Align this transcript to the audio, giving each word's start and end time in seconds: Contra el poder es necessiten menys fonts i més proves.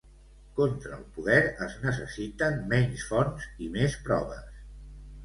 Contra 0.59 0.93
el 0.99 1.01
poder 1.17 1.37
es 1.65 1.75
necessiten 1.83 2.57
menys 2.71 3.05
fonts 3.11 3.47
i 3.67 3.69
més 3.77 3.99
proves. 4.09 4.49